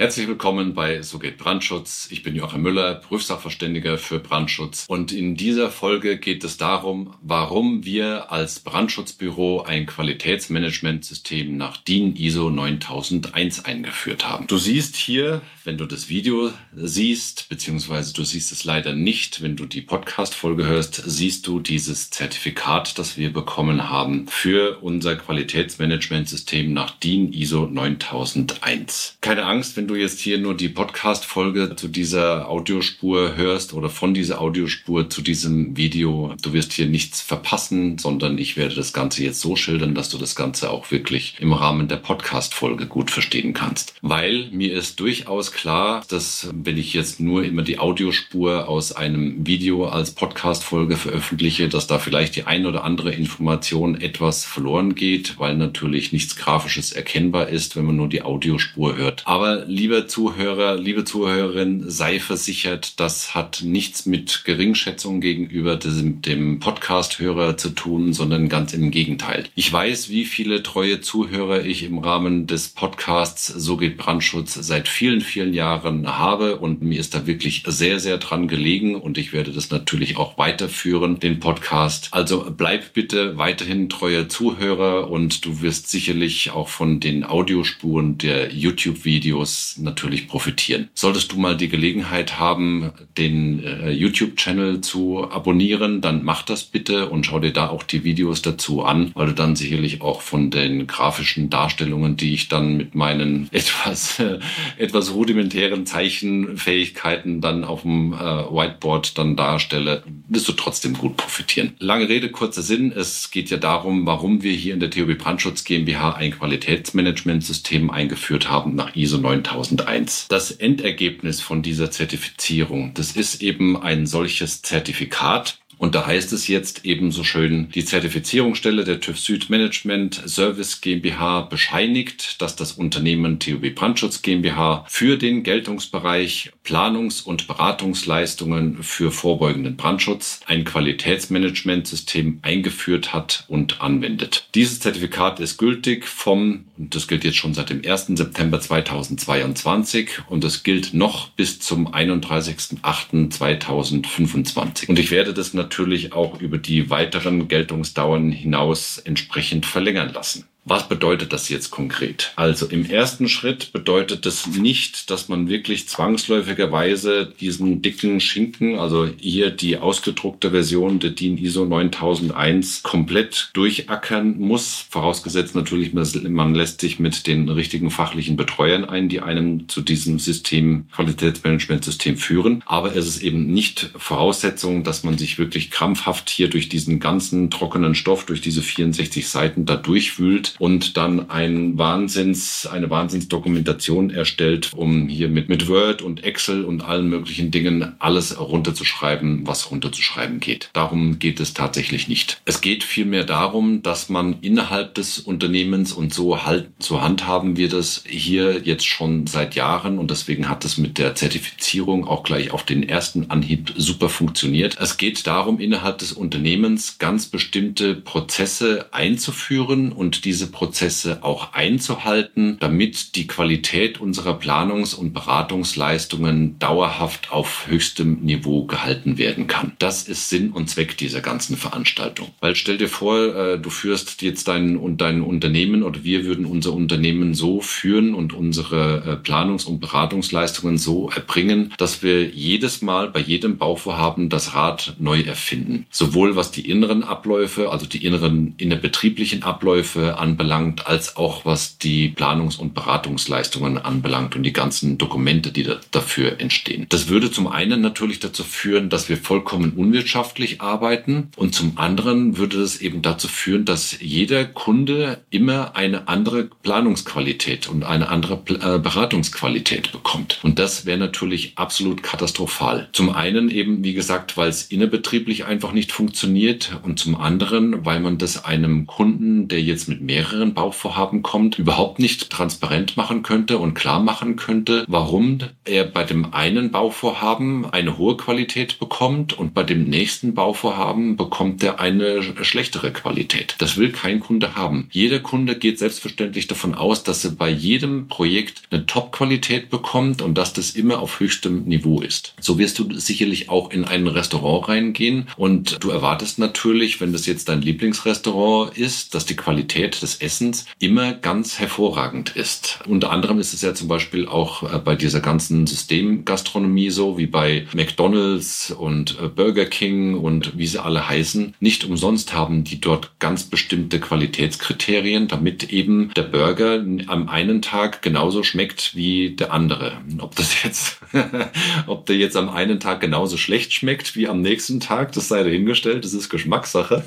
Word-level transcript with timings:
Herzlich 0.00 0.28
willkommen 0.28 0.72
bei 0.72 1.02
So 1.02 1.18
geht 1.18 1.36
Brandschutz. 1.36 2.08
Ich 2.10 2.22
bin 2.22 2.34
Joachim 2.34 2.62
Müller, 2.62 2.94
Prüfsachverständiger 2.94 3.98
für 3.98 4.18
Brandschutz. 4.18 4.86
Und 4.88 5.12
in 5.12 5.34
dieser 5.34 5.70
Folge 5.70 6.16
geht 6.16 6.42
es 6.42 6.56
darum, 6.56 7.14
warum 7.20 7.84
wir 7.84 8.32
als 8.32 8.60
Brandschutzbüro 8.60 9.60
ein 9.60 9.84
Qualitätsmanagementsystem 9.84 11.54
nach 11.54 11.76
DIN 11.76 12.16
ISO 12.16 12.48
9001 12.48 13.66
eingeführt 13.66 14.26
haben. 14.26 14.46
Du 14.46 14.56
siehst 14.56 14.96
hier, 14.96 15.42
wenn 15.64 15.76
du 15.76 15.84
das 15.84 16.08
Video 16.08 16.50
siehst, 16.74 17.50
beziehungsweise 17.50 18.14
du 18.14 18.24
siehst 18.24 18.52
es 18.52 18.64
leider 18.64 18.94
nicht, 18.94 19.42
wenn 19.42 19.56
du 19.56 19.66
die 19.66 19.82
Podcast-Folge 19.82 20.66
hörst, 20.66 20.94
siehst 21.04 21.46
du 21.46 21.60
dieses 21.60 22.08
Zertifikat, 22.08 22.98
das 22.98 23.18
wir 23.18 23.34
bekommen 23.34 23.90
haben 23.90 24.28
für 24.28 24.78
unser 24.80 25.16
Qualitätsmanagementsystem 25.16 26.72
nach 26.72 26.92
DIN 26.92 27.34
ISO 27.34 27.66
9001. 27.66 29.18
Keine 29.20 29.44
Angst, 29.44 29.76
wenn 29.76 29.89
du 29.90 29.96
jetzt 29.96 30.20
hier 30.20 30.38
nur 30.38 30.54
die 30.54 30.68
Podcast-Folge 30.68 31.74
zu 31.74 31.88
dieser 31.88 32.48
Audiospur 32.48 33.36
hörst 33.36 33.74
oder 33.74 33.90
von 33.90 34.14
dieser 34.14 34.40
Audiospur 34.40 35.10
zu 35.10 35.20
diesem 35.20 35.76
Video, 35.76 36.32
du 36.40 36.52
wirst 36.52 36.72
hier 36.72 36.86
nichts 36.86 37.20
verpassen, 37.20 37.98
sondern 37.98 38.38
ich 38.38 38.56
werde 38.56 38.76
das 38.76 38.92
Ganze 38.92 39.24
jetzt 39.24 39.40
so 39.40 39.56
schildern, 39.56 39.96
dass 39.96 40.08
du 40.08 40.16
das 40.16 40.36
Ganze 40.36 40.70
auch 40.70 40.92
wirklich 40.92 41.34
im 41.40 41.52
Rahmen 41.52 41.88
der 41.88 41.96
Podcast-Folge 41.96 42.86
gut 42.86 43.10
verstehen 43.10 43.52
kannst. 43.52 43.94
Weil 44.00 44.48
mir 44.52 44.72
ist 44.72 45.00
durchaus 45.00 45.50
klar, 45.50 46.04
dass 46.08 46.48
wenn 46.52 46.78
ich 46.78 46.94
jetzt 46.94 47.18
nur 47.18 47.42
immer 47.42 47.62
die 47.62 47.80
Audiospur 47.80 48.68
aus 48.68 48.92
einem 48.92 49.44
Video 49.44 49.86
als 49.86 50.12
Podcast-Folge 50.12 50.96
veröffentliche, 50.98 51.68
dass 51.68 51.88
da 51.88 51.98
vielleicht 51.98 52.36
die 52.36 52.44
ein 52.44 52.64
oder 52.64 52.84
andere 52.84 53.10
Information 53.10 54.00
etwas 54.00 54.44
verloren 54.44 54.94
geht, 54.94 55.40
weil 55.40 55.56
natürlich 55.56 56.12
nichts 56.12 56.36
Grafisches 56.36 56.92
erkennbar 56.92 57.48
ist, 57.48 57.74
wenn 57.74 57.86
man 57.86 57.96
nur 57.96 58.08
die 58.08 58.22
Audiospur 58.22 58.96
hört. 58.96 59.22
Aber 59.26 59.64
lieber 59.80 60.06
Zuhörer, 60.06 60.76
liebe 60.76 61.04
Zuhörerin, 61.04 61.88
sei 61.88 62.20
versichert, 62.20 63.00
das 63.00 63.34
hat 63.34 63.62
nichts 63.64 64.04
mit 64.04 64.42
Geringschätzung 64.44 65.22
gegenüber 65.22 65.76
dem, 65.76 66.20
dem 66.20 66.58
Podcast-Hörer 66.58 67.56
zu 67.56 67.70
tun, 67.70 68.12
sondern 68.12 68.50
ganz 68.50 68.74
im 68.74 68.90
Gegenteil. 68.90 69.44
Ich 69.54 69.72
weiß, 69.72 70.10
wie 70.10 70.26
viele 70.26 70.62
treue 70.62 71.00
Zuhörer 71.00 71.64
ich 71.64 71.82
im 71.82 71.96
Rahmen 71.96 72.46
des 72.46 72.68
Podcasts 72.68 73.46
So 73.46 73.78
geht 73.78 73.96
Brandschutz 73.96 74.52
seit 74.52 74.86
vielen, 74.86 75.22
vielen 75.22 75.54
Jahren 75.54 76.06
habe 76.06 76.58
und 76.58 76.82
mir 76.82 77.00
ist 77.00 77.14
da 77.14 77.26
wirklich 77.26 77.62
sehr, 77.66 78.00
sehr 78.00 78.18
dran 78.18 78.48
gelegen 78.48 78.96
und 78.96 79.16
ich 79.16 79.32
werde 79.32 79.50
das 79.50 79.70
natürlich 79.70 80.18
auch 80.18 80.36
weiterführen, 80.36 81.20
den 81.20 81.40
Podcast. 81.40 82.08
Also 82.10 82.52
bleib 82.54 82.92
bitte 82.92 83.38
weiterhin 83.38 83.88
treuer 83.88 84.28
Zuhörer 84.28 85.10
und 85.10 85.46
du 85.46 85.62
wirst 85.62 85.88
sicherlich 85.88 86.50
auch 86.50 86.68
von 86.68 87.00
den 87.00 87.24
Audiospuren 87.24 88.18
der 88.18 88.52
YouTube-Videos 88.52 89.69
natürlich 89.78 90.28
profitieren. 90.28 90.88
Solltest 90.94 91.32
du 91.32 91.38
mal 91.38 91.56
die 91.56 91.68
Gelegenheit 91.68 92.38
haben, 92.38 92.92
den 93.16 93.64
äh, 93.64 93.90
YouTube-Channel 93.90 94.80
zu 94.80 95.30
abonnieren, 95.30 96.00
dann 96.00 96.24
mach 96.24 96.42
das 96.42 96.64
bitte 96.64 97.08
und 97.08 97.26
schau 97.26 97.38
dir 97.38 97.52
da 97.52 97.68
auch 97.68 97.82
die 97.82 98.04
Videos 98.04 98.42
dazu 98.42 98.82
an, 98.82 99.12
weil 99.14 99.28
du 99.28 99.34
dann 99.34 99.56
sicherlich 99.56 100.02
auch 100.02 100.20
von 100.22 100.50
den 100.50 100.86
grafischen 100.86 101.50
Darstellungen, 101.50 102.16
die 102.16 102.34
ich 102.34 102.48
dann 102.48 102.76
mit 102.76 102.94
meinen 102.94 103.48
etwas, 103.52 104.18
äh, 104.18 104.38
etwas 104.78 105.14
rudimentären 105.14 105.86
Zeichenfähigkeiten 105.86 107.40
dann 107.40 107.64
auf 107.64 107.82
dem 107.82 108.12
äh, 108.12 108.16
Whiteboard 108.16 109.18
dann 109.18 109.36
darstelle, 109.36 110.02
wirst 110.28 110.48
du 110.48 110.52
trotzdem 110.52 110.94
gut 110.94 111.16
profitieren. 111.16 111.72
Lange 111.78 112.08
Rede, 112.08 112.30
kurzer 112.30 112.62
Sinn. 112.62 112.92
Es 112.92 113.30
geht 113.30 113.50
ja 113.50 113.56
darum, 113.56 114.06
warum 114.06 114.42
wir 114.42 114.52
hier 114.52 114.74
in 114.74 114.80
der 114.80 114.90
TOB 114.90 115.18
Brandschutz 115.18 115.64
GmbH 115.64 116.12
ein 116.14 116.32
Qualitätsmanagementsystem 116.32 117.90
eingeführt 117.90 118.50
haben 118.50 118.74
nach 118.74 118.94
ISO 118.96 119.18
9000. 119.18 119.49
2001. 119.50 120.26
Das 120.28 120.50
Endergebnis 120.50 121.40
von 121.40 121.62
dieser 121.62 121.90
Zertifizierung, 121.90 122.94
das 122.94 123.12
ist 123.12 123.42
eben 123.42 123.80
ein 123.80 124.06
solches 124.06 124.62
Zertifikat, 124.62 125.58
und 125.80 125.94
da 125.94 126.06
heißt 126.06 126.34
es 126.34 126.46
jetzt 126.46 126.84
eben 126.84 127.10
so 127.10 127.24
schön, 127.24 127.70
die 127.70 127.86
Zertifizierungsstelle 127.86 128.84
der 128.84 129.00
TÜV 129.00 129.18
Süd 129.18 129.48
Management 129.48 130.22
Service 130.26 130.82
GmbH 130.82 131.40
bescheinigt, 131.40 132.42
dass 132.42 132.54
das 132.54 132.72
Unternehmen 132.72 133.38
TUB 133.38 133.74
Brandschutz 133.74 134.20
GmbH 134.20 134.84
für 134.90 135.16
den 135.16 135.42
Geltungsbereich 135.42 136.52
Planungs- 136.64 137.22
und 137.22 137.46
Beratungsleistungen 137.46 138.82
für 138.82 139.10
vorbeugenden 139.10 139.76
Brandschutz 139.76 140.40
ein 140.46 140.64
Qualitätsmanagementsystem 140.64 142.38
eingeführt 142.42 143.12
hat 143.12 143.44
und 143.48 143.80
anwendet. 143.80 144.48
Dieses 144.54 144.78
Zertifikat 144.80 145.40
ist 145.40 145.58
gültig 145.58 146.06
vom, 146.06 146.66
und 146.78 146.94
das 146.94 147.08
gilt 147.08 147.24
jetzt 147.24 147.36
schon 147.36 147.54
seit 147.54 147.70
dem 147.70 147.82
1. 147.84 148.12
September 148.14 148.60
2022 148.60 150.20
und 150.28 150.44
es 150.44 150.62
gilt 150.62 150.94
noch 150.94 151.30
bis 151.30 151.58
zum 151.60 151.88
31.08.2025. 151.88 154.88
Und 154.88 154.98
ich 154.98 155.10
werde 155.10 155.34
das 155.34 155.54
natürlich 155.54 155.70
natürlich 155.70 156.12
auch 156.12 156.40
über 156.40 156.58
die 156.58 156.90
weiteren 156.90 157.48
Geltungsdauern 157.48 158.32
hinaus 158.32 158.98
entsprechend 158.98 159.66
verlängern 159.66 160.12
lassen. 160.12 160.49
Was 160.64 160.88
bedeutet 160.88 161.32
das 161.32 161.48
jetzt 161.48 161.70
konkret? 161.70 162.32
Also 162.36 162.66
im 162.66 162.84
ersten 162.84 163.28
Schritt 163.28 163.72
bedeutet 163.72 164.26
das 164.26 164.46
nicht, 164.46 165.10
dass 165.10 165.28
man 165.28 165.48
wirklich 165.48 165.88
zwangsläufigerweise 165.88 167.32
diesen 167.40 167.80
dicken 167.80 168.20
Schinken, 168.20 168.78
also 168.78 169.08
hier 169.18 169.50
die 169.50 169.78
ausgedruckte 169.78 170.50
Version 170.50 170.98
der 170.98 171.10
DIN 171.10 171.38
ISO 171.38 171.64
9001 171.64 172.82
komplett 172.82 173.50
durchackern 173.54 174.38
muss. 174.38 174.84
Vorausgesetzt 174.90 175.54
natürlich, 175.54 175.94
man 175.94 176.54
lässt 176.54 176.82
sich 176.82 176.98
mit 176.98 177.26
den 177.26 177.48
richtigen 177.48 177.90
fachlichen 177.90 178.36
Betreuern 178.36 178.84
ein, 178.84 179.08
die 179.08 179.20
einem 179.20 179.66
zu 179.68 179.80
diesem 179.80 180.18
System, 180.18 180.86
Qualitätsmanagementsystem 180.92 182.18
führen. 182.18 182.62
Aber 182.66 182.94
es 182.94 183.06
ist 183.06 183.22
eben 183.22 183.46
nicht 183.46 183.90
Voraussetzung, 183.96 184.84
dass 184.84 185.04
man 185.04 185.16
sich 185.16 185.38
wirklich 185.38 185.70
krampfhaft 185.70 186.28
hier 186.28 186.48
durch 186.48 186.68
diesen 186.68 187.00
ganzen 187.00 187.50
trockenen 187.50 187.94
Stoff, 187.94 188.26
durch 188.26 188.42
diese 188.42 188.60
64 188.60 189.26
Seiten 189.26 189.64
da 189.64 189.76
durchwühlt 189.76 190.49
und 190.58 190.96
dann 190.96 191.30
ein 191.30 191.78
Wahnsinns, 191.78 192.66
eine 192.66 192.90
Wahnsinnsdokumentation 192.90 194.10
erstellt, 194.10 194.70
um 194.74 195.08
hier 195.08 195.28
mit, 195.28 195.48
mit 195.48 195.68
Word 195.68 196.02
und 196.02 196.24
Excel 196.24 196.64
und 196.64 196.82
allen 196.82 197.08
möglichen 197.08 197.50
Dingen 197.50 197.94
alles 197.98 198.38
runterzuschreiben, 198.38 199.46
was 199.46 199.70
runterzuschreiben 199.70 200.40
geht. 200.40 200.70
Darum 200.72 201.18
geht 201.18 201.40
es 201.40 201.54
tatsächlich 201.54 202.08
nicht. 202.08 202.40
Es 202.44 202.60
geht 202.60 202.84
vielmehr 202.84 203.24
darum, 203.24 203.82
dass 203.82 204.08
man 204.08 204.36
innerhalb 204.40 204.94
des 204.94 205.18
Unternehmens 205.18 205.92
und 205.92 206.14
so 206.14 206.44
halt, 206.44 206.68
so 206.78 207.02
handhaben 207.02 207.56
wir 207.56 207.68
das 207.68 208.04
hier 208.06 208.60
jetzt 208.64 208.86
schon 208.86 209.26
seit 209.26 209.54
Jahren 209.54 209.98
und 209.98 210.10
deswegen 210.10 210.48
hat 210.48 210.64
es 210.64 210.78
mit 210.78 210.98
der 210.98 211.14
Zertifizierung 211.14 212.06
auch 212.06 212.22
gleich 212.22 212.50
auf 212.50 212.64
den 212.64 212.88
ersten 212.88 213.30
Anhieb 213.30 213.72
super 213.76 214.08
funktioniert. 214.08 214.76
Es 214.80 214.96
geht 214.96 215.26
darum, 215.26 215.60
innerhalb 215.60 215.98
des 215.98 216.12
Unternehmens 216.12 216.98
ganz 216.98 217.26
bestimmte 217.26 217.94
Prozesse 217.94 218.86
einzuführen 218.92 219.92
und 219.92 220.24
diese 220.24 220.39
diese 220.40 220.52
Prozesse 220.52 221.22
auch 221.22 221.52
einzuhalten, 221.52 222.56
damit 222.60 223.14
die 223.14 223.26
Qualität 223.26 224.00
unserer 224.00 224.38
Planungs- 224.38 224.94
und 224.94 225.12
Beratungsleistungen 225.12 226.58
dauerhaft 226.58 227.30
auf 227.30 227.66
höchstem 227.66 228.20
Niveau 228.22 228.64
gehalten 228.64 229.18
werden 229.18 229.48
kann. 229.48 229.72
Das 229.78 230.08
ist 230.08 230.30
Sinn 230.30 230.52
und 230.52 230.70
Zweck 230.70 230.96
dieser 230.96 231.20
ganzen 231.20 231.58
Veranstaltung. 231.58 232.28
Weil 232.40 232.54
stell 232.54 232.78
dir 232.78 232.88
vor, 232.88 233.18
äh, 233.18 233.58
du 233.58 233.68
führst 233.68 234.22
jetzt 234.22 234.48
dein, 234.48 234.78
und 234.78 235.02
dein 235.02 235.20
Unternehmen 235.20 235.82
oder 235.82 236.04
wir 236.04 236.24
würden 236.24 236.46
unser 236.46 236.72
Unternehmen 236.72 237.34
so 237.34 237.60
führen 237.60 238.14
und 238.14 238.32
unsere 238.32 239.20
äh, 239.22 239.28
Planungs- 239.28 239.66
und 239.66 239.80
Beratungsleistungen 239.80 240.78
so 240.78 241.10
erbringen, 241.10 241.74
dass 241.76 242.02
wir 242.02 242.30
jedes 242.30 242.80
Mal 242.80 243.10
bei 243.10 243.20
jedem 243.20 243.58
Bauvorhaben 243.58 244.30
das 244.30 244.54
Rad 244.54 244.94
neu 244.98 245.20
erfinden. 245.20 245.84
Sowohl 245.90 246.34
was 246.34 246.50
die 246.50 246.66
inneren 246.66 247.02
Abläufe, 247.02 247.70
also 247.70 247.84
die 247.84 248.06
inneren 248.06 248.54
innerbetrieblichen 248.56 249.42
Abläufe 249.42 250.16
an 250.16 250.29
anbelangt, 250.30 250.86
als 250.86 251.16
auch 251.16 251.44
was 251.44 251.78
die 251.78 252.08
Planungs- 252.08 252.58
und 252.58 252.74
Beratungsleistungen 252.74 253.78
anbelangt 253.78 254.36
und 254.36 254.42
die 254.42 254.52
ganzen 254.52 254.96
Dokumente, 254.98 255.52
die 255.52 255.64
da 255.64 255.76
dafür 255.90 256.40
entstehen. 256.40 256.86
Das 256.88 257.08
würde 257.08 257.30
zum 257.30 257.48
einen 257.48 257.80
natürlich 257.80 258.20
dazu 258.20 258.44
führen, 258.44 258.88
dass 258.88 259.08
wir 259.08 259.16
vollkommen 259.16 259.72
unwirtschaftlich 259.72 260.60
arbeiten 260.60 261.30
und 261.36 261.54
zum 261.54 261.78
anderen 261.78 262.36
würde 262.36 262.58
das 262.58 262.80
eben 262.80 263.02
dazu 263.02 263.28
führen, 263.28 263.64
dass 263.64 264.00
jeder 264.00 264.44
Kunde 264.44 265.20
immer 265.30 265.76
eine 265.76 266.08
andere 266.08 266.48
Planungsqualität 266.62 267.68
und 267.68 267.84
eine 267.84 268.08
andere 268.08 268.34
äh, 268.34 268.78
Beratungsqualität 268.78 269.92
bekommt. 269.92 270.38
Und 270.42 270.58
das 270.58 270.86
wäre 270.86 270.98
natürlich 270.98 271.52
absolut 271.56 272.02
katastrophal. 272.02 272.88
Zum 272.92 273.10
einen 273.10 273.50
eben, 273.50 273.82
wie 273.84 273.94
gesagt, 273.94 274.36
weil 274.36 274.48
es 274.48 274.62
innerbetrieblich 274.64 275.44
einfach 275.44 275.72
nicht 275.72 275.92
funktioniert 275.92 276.78
und 276.82 276.98
zum 276.98 277.16
anderen, 277.16 277.84
weil 277.84 278.00
man 278.00 278.18
das 278.18 278.44
einem 278.44 278.86
Kunden, 278.86 279.48
der 279.48 279.62
jetzt 279.62 279.88
mit 279.88 280.00
mehr 280.00 280.19
mehreren 280.20 280.52
Bauvorhaben 280.52 281.22
kommt, 281.22 281.58
überhaupt 281.58 281.98
nicht 281.98 282.28
transparent 282.28 282.98
machen 282.98 283.22
könnte 283.22 283.56
und 283.56 283.72
klar 283.72 284.00
machen 284.00 284.36
könnte, 284.36 284.84
warum 284.86 285.38
er 285.64 285.84
bei 285.84 286.04
dem 286.04 286.34
einen 286.34 286.70
Bauvorhaben 286.70 287.64
eine 287.64 287.96
hohe 287.96 288.18
Qualität 288.18 288.78
bekommt 288.78 289.32
und 289.32 289.54
bei 289.54 289.62
dem 289.62 289.84
nächsten 289.84 290.34
Bauvorhaben 290.34 291.16
bekommt 291.16 291.62
er 291.62 291.80
eine 291.80 292.22
schlechtere 292.44 292.92
Qualität. 292.92 293.54
Das 293.58 293.78
will 293.78 293.92
kein 293.92 294.20
Kunde 294.20 294.56
haben. 294.56 294.88
Jeder 294.90 295.20
Kunde 295.20 295.56
geht 295.56 295.78
selbstverständlich 295.78 296.46
davon 296.48 296.74
aus, 296.74 297.02
dass 297.02 297.24
er 297.24 297.30
bei 297.30 297.48
jedem 297.48 298.08
Projekt 298.08 298.62
eine 298.70 298.84
Top-Qualität 298.84 299.70
bekommt 299.70 300.20
und 300.20 300.36
dass 300.36 300.52
das 300.52 300.72
immer 300.72 301.00
auf 301.00 301.18
höchstem 301.20 301.64
Niveau 301.64 302.02
ist. 302.02 302.34
So 302.40 302.58
wirst 302.58 302.78
du 302.78 302.92
sicherlich 302.92 303.48
auch 303.48 303.70
in 303.70 303.86
ein 303.86 304.06
Restaurant 304.06 304.68
reingehen 304.68 305.28
und 305.38 305.82
du 305.82 305.88
erwartest 305.88 306.38
natürlich, 306.38 307.00
wenn 307.00 307.14
das 307.14 307.24
jetzt 307.24 307.48
dein 307.48 307.62
Lieblingsrestaurant 307.62 308.76
ist, 308.76 309.14
dass 309.14 309.24
die 309.24 309.36
Qualität 309.36 310.02
des 310.02 310.09
Essens 310.16 310.66
immer 310.78 311.12
ganz 311.12 311.58
hervorragend 311.58 312.36
ist. 312.36 312.80
Unter 312.86 313.10
anderem 313.10 313.38
ist 313.38 313.52
es 313.52 313.62
ja 313.62 313.74
zum 313.74 313.88
Beispiel 313.88 314.26
auch 314.26 314.62
äh, 314.62 314.78
bei 314.78 314.94
dieser 314.96 315.20
ganzen 315.20 315.66
Systemgastronomie 315.66 316.90
so, 316.90 317.18
wie 317.18 317.26
bei 317.26 317.66
McDonald's 317.74 318.70
und 318.70 319.18
äh, 319.20 319.28
Burger 319.28 319.66
King 319.66 320.14
und 320.14 320.56
wie 320.56 320.66
sie 320.66 320.82
alle 320.82 321.08
heißen. 321.08 321.54
Nicht 321.60 321.84
umsonst 321.84 322.32
haben 322.32 322.64
die 322.64 322.80
dort 322.80 323.12
ganz 323.18 323.44
bestimmte 323.44 324.00
Qualitätskriterien, 324.00 325.28
damit 325.28 325.72
eben 325.72 326.12
der 326.14 326.22
Burger 326.22 326.84
am 327.06 327.28
einen 327.28 327.62
Tag 327.62 328.02
genauso 328.02 328.42
schmeckt 328.42 328.94
wie 328.94 329.30
der 329.30 329.52
andere. 329.52 329.92
Ob 330.18 330.36
das 330.36 330.62
jetzt, 330.64 330.99
ob 331.86 332.06
der 332.06 332.16
jetzt 332.16 332.36
am 332.36 332.48
einen 332.48 332.80
Tag 332.80 333.00
genauso 333.00 333.36
schlecht 333.36 333.72
schmeckt 333.72 334.16
wie 334.16 334.28
am 334.28 334.40
nächsten 334.40 334.80
Tag, 334.80 335.12
das 335.12 335.28
sei 335.28 335.42
dahingestellt, 335.42 336.04
das 336.04 336.14
ist 336.14 336.28
Geschmackssache. 336.28 337.04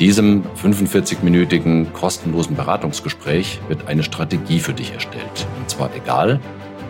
Diesem 0.00 0.42
45-minütigen 0.60 1.92
kostenlosen 1.92 2.56
Beratungsgespräch 2.56 3.60
wird 3.68 3.86
eine 3.86 4.02
Strategie 4.02 4.58
für 4.58 4.72
dich 4.72 4.92
erstellt. 4.92 5.46
Und 5.60 5.70
zwar 5.70 5.94
egal, 5.94 6.40